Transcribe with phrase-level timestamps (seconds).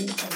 [0.00, 0.33] and the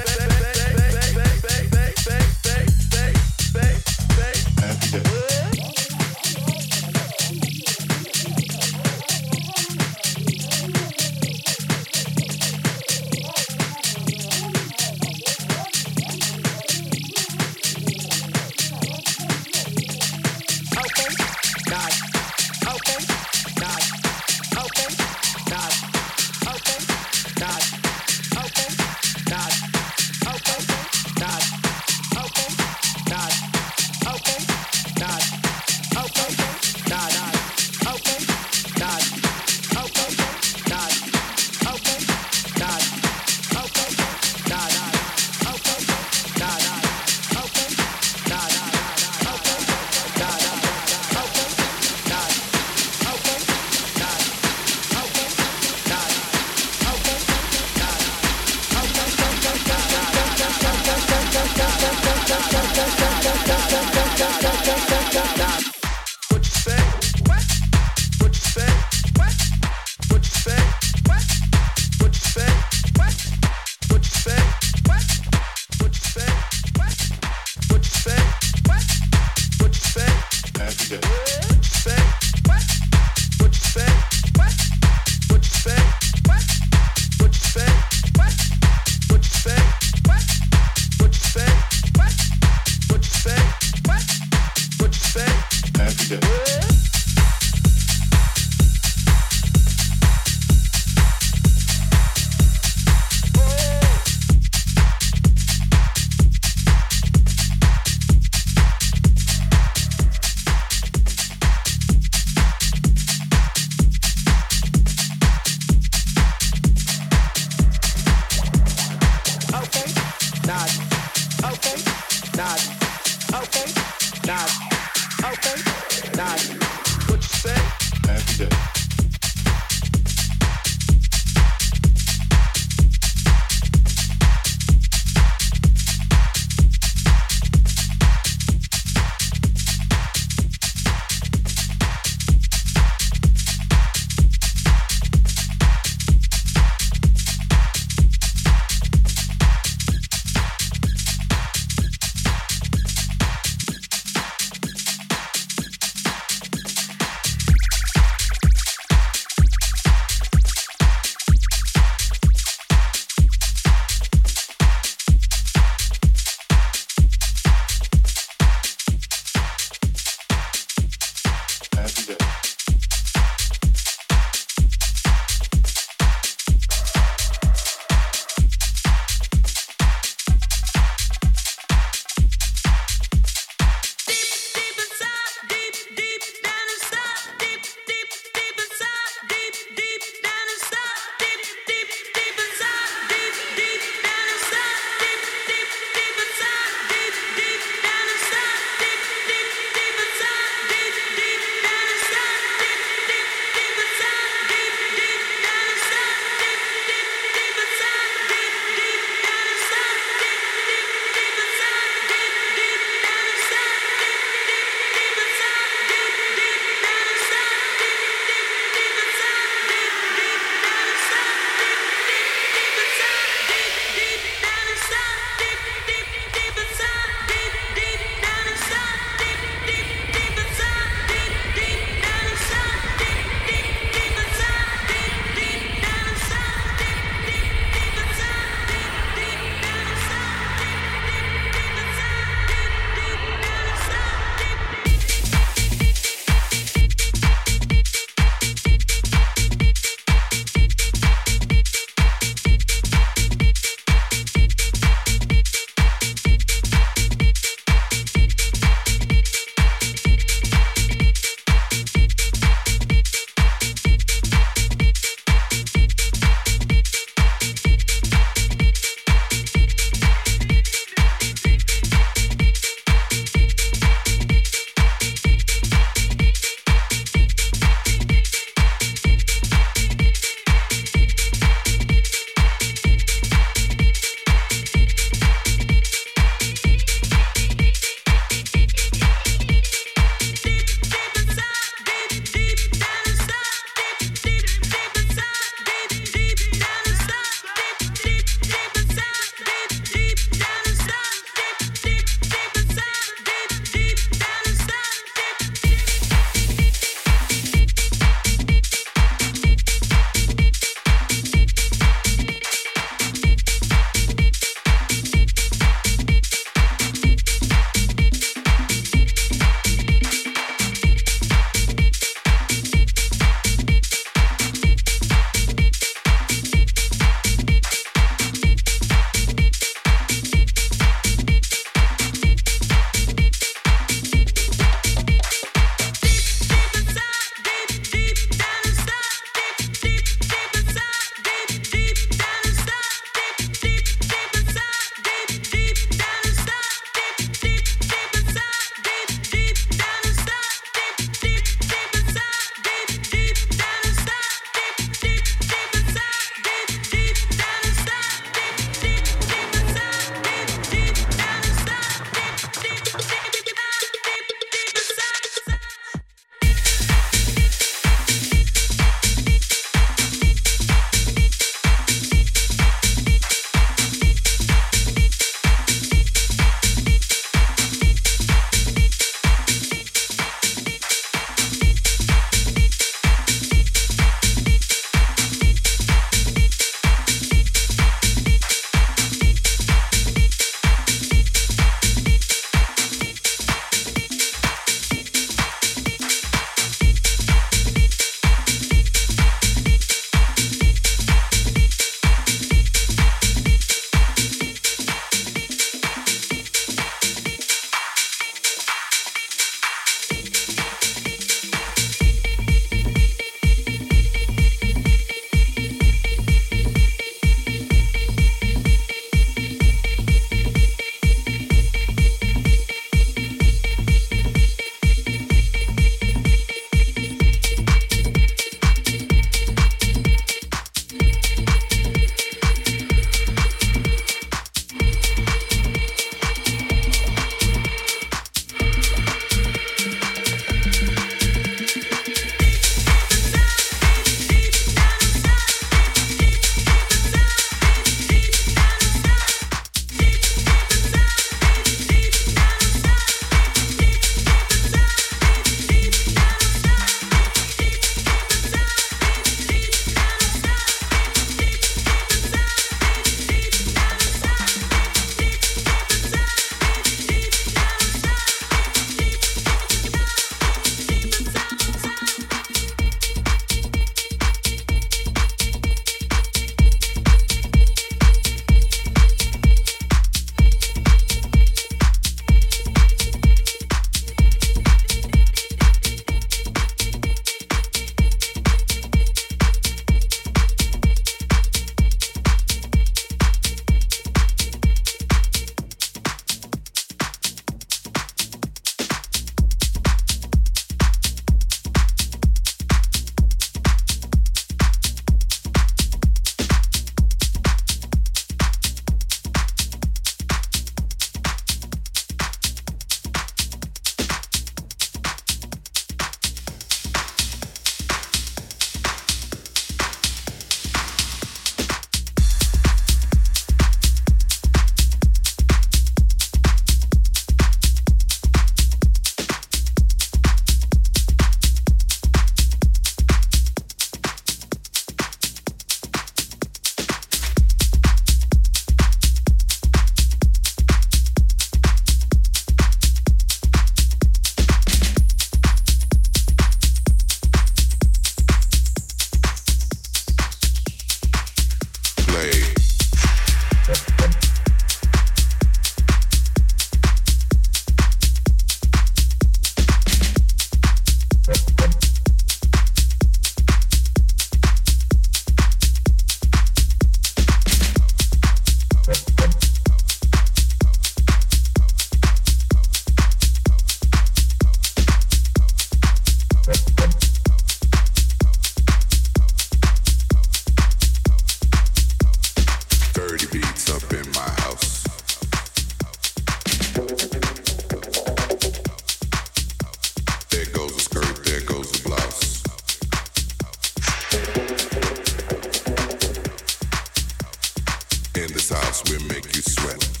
[598.89, 600.00] we make you sweat.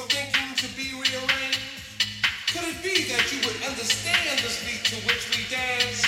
[0.00, 1.60] your thinking to be rearranged?
[2.48, 6.00] Could it be that you would understand the beat to which we dance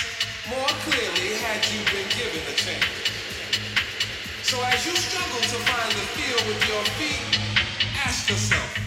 [0.49, 2.85] more clearly had you been given a chance?
[4.41, 7.37] So as you struggle to find the feel with your feet,
[8.05, 8.82] ask yourself,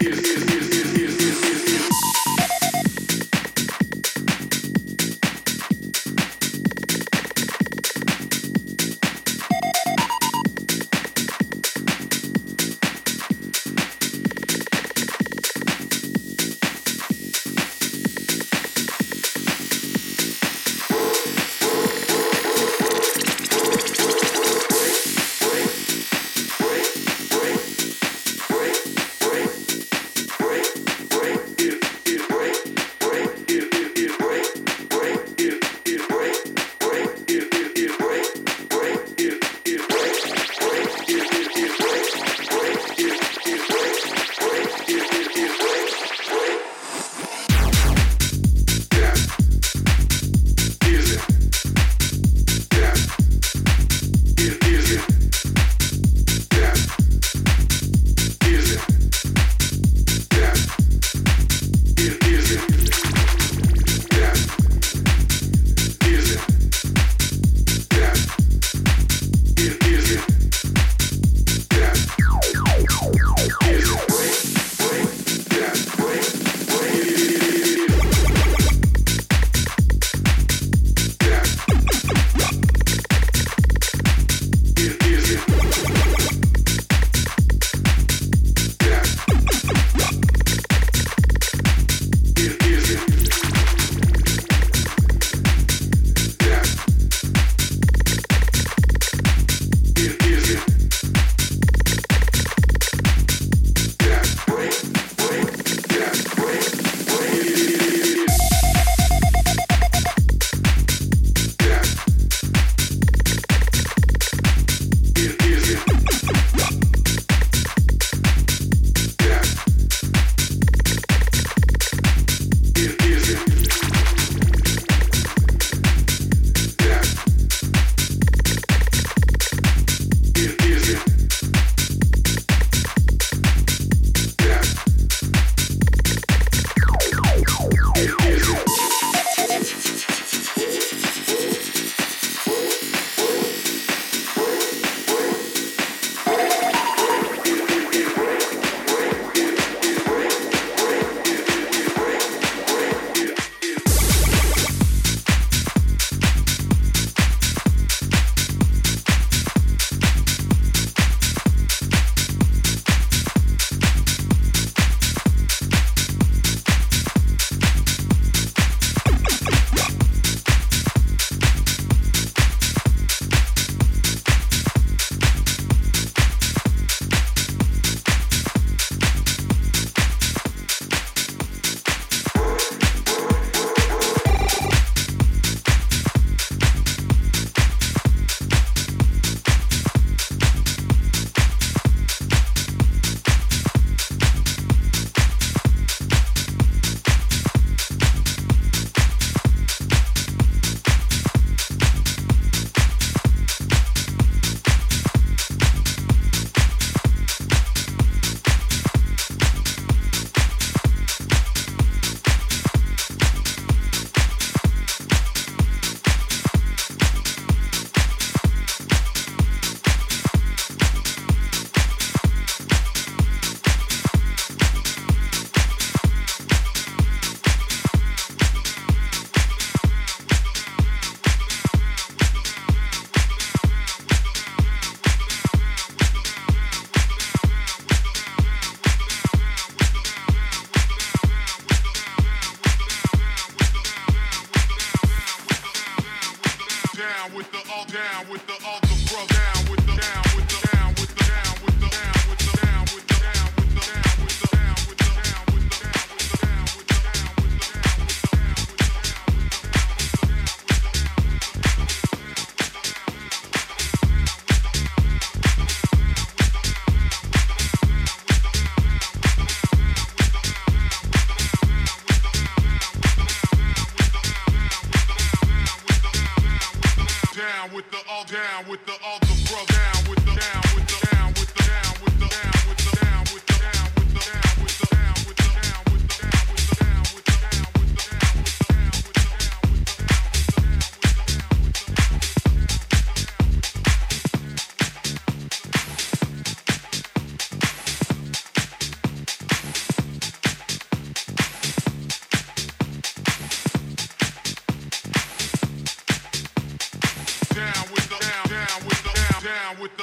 [0.00, 0.35] is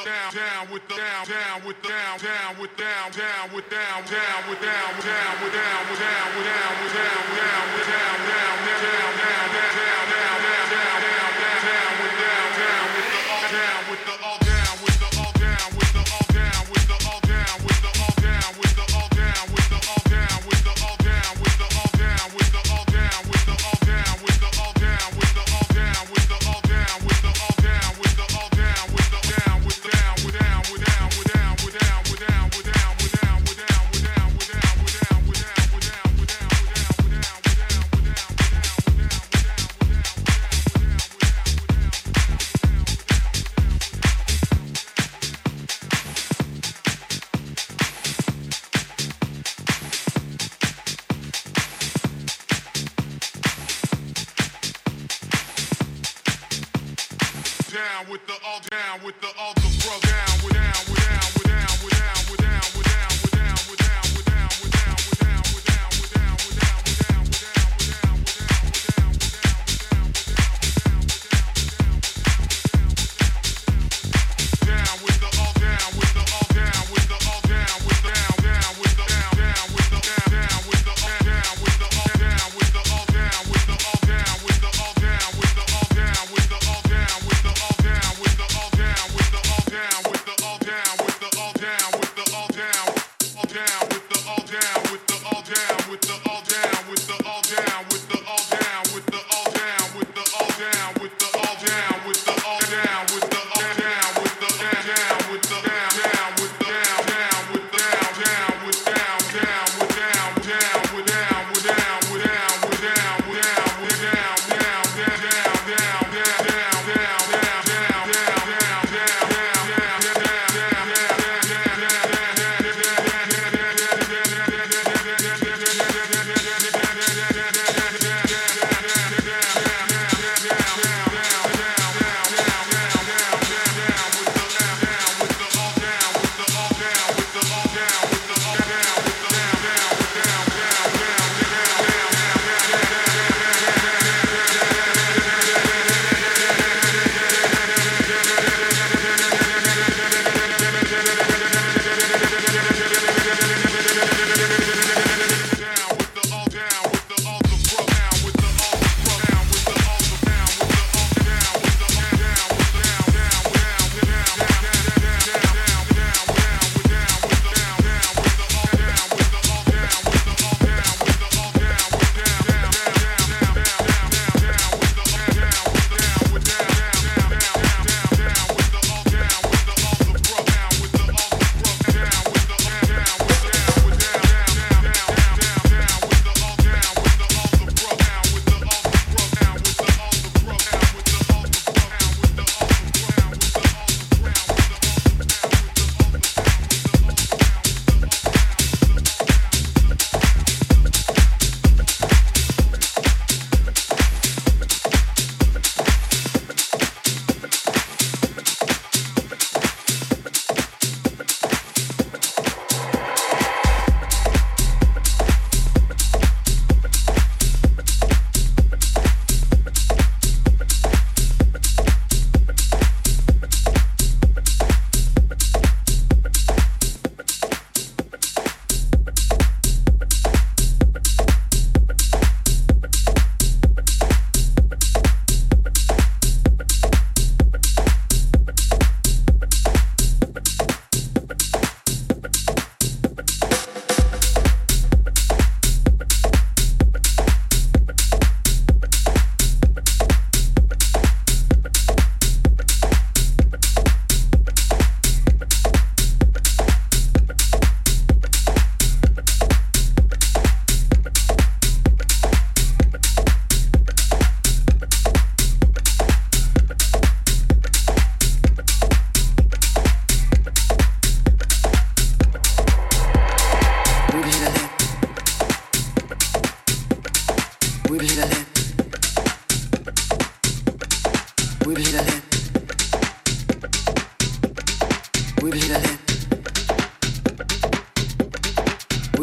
[0.04, 4.44] down, down with the down, down with down, down with down, down with down, down
[4.50, 8.18] with down, down with down, with down, with down, with down, with down, with down,
[8.28, 10.13] down, down, down, down, down.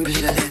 [0.01, 0.50] we bleed a.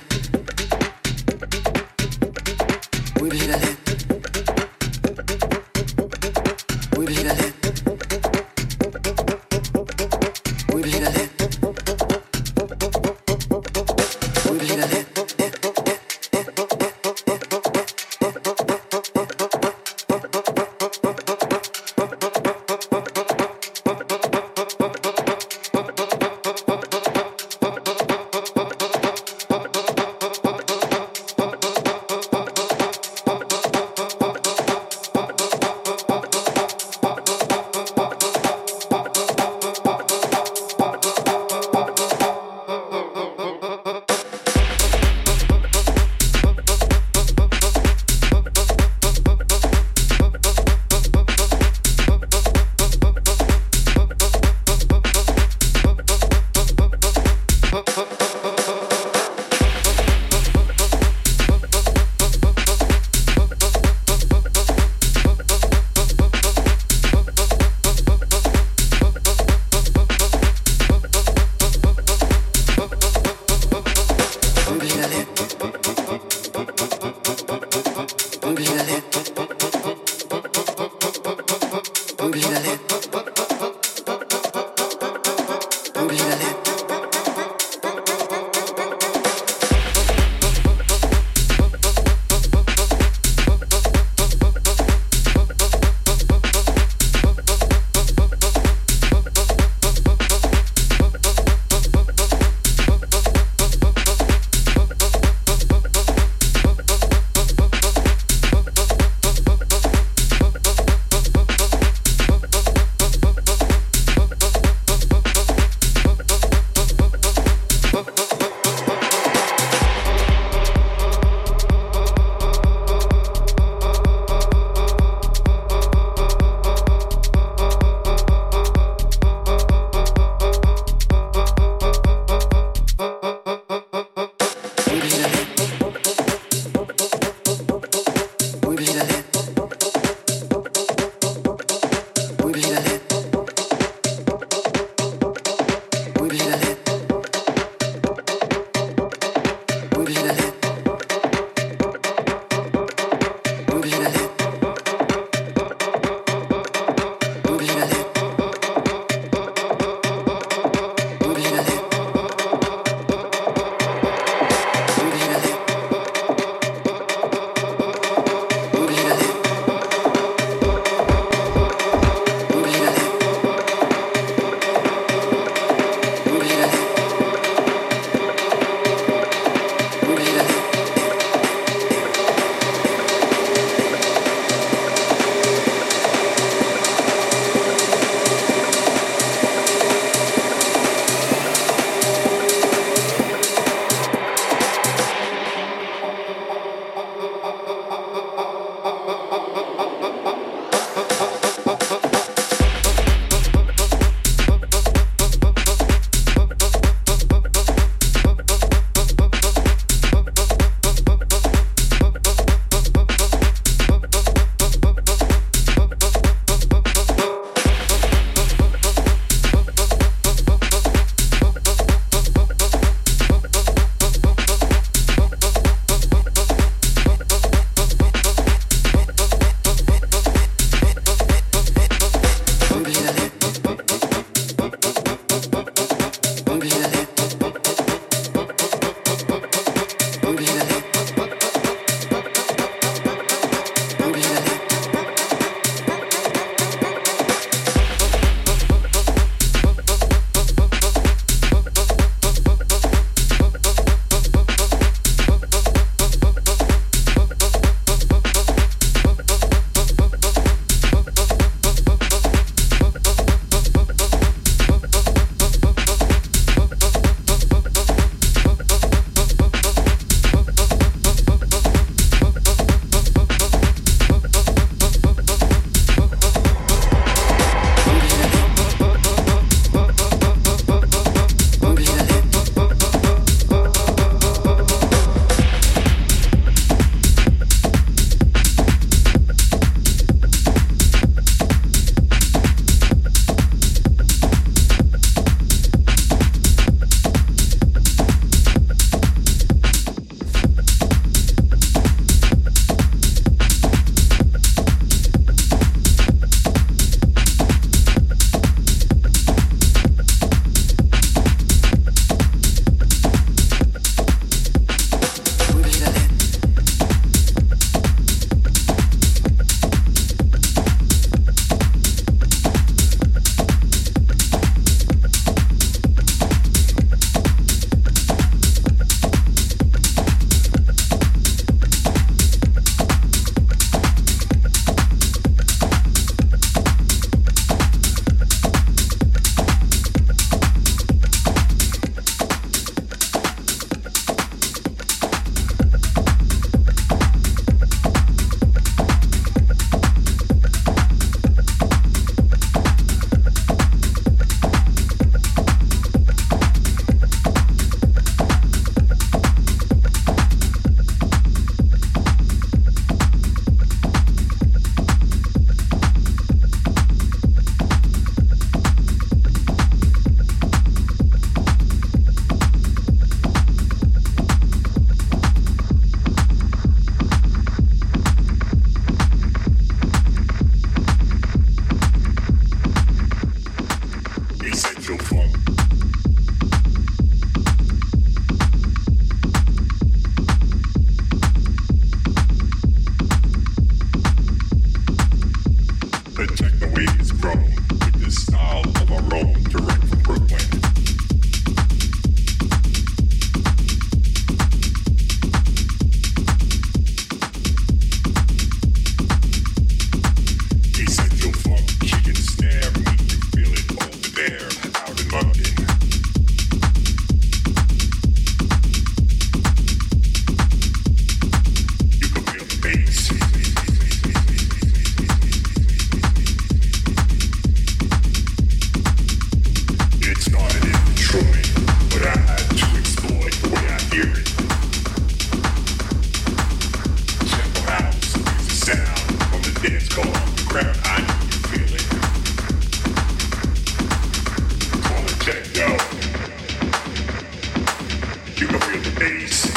[449.09, 449.48] Peace.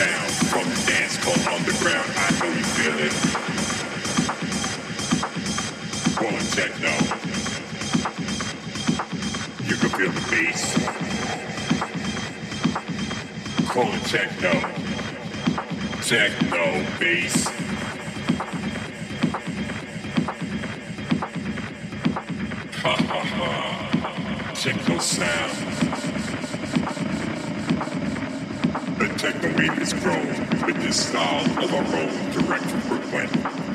[0.00, 2.10] sound from the dance club underground.
[2.16, 3.14] I know you feel it.
[6.18, 6.92] Rolling techno.
[9.68, 10.62] You can feel the bass.
[13.76, 14.52] Rolling techno.
[16.08, 16.64] Techno
[16.98, 17.36] bass.
[22.82, 23.52] Ha ha ha.
[24.54, 25.79] Techno sound.
[29.00, 30.26] The techno beat is grown
[30.66, 33.69] with this style of our own direct from Brooklyn.